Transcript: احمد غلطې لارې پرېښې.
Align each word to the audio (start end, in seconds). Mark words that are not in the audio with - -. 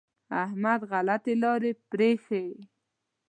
احمد 0.43 0.79
غلطې 0.91 1.33
لارې 1.43 1.71
پرېښې. 1.89 2.45